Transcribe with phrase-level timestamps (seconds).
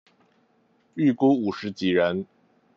[0.97, 2.25] 預估五十幾人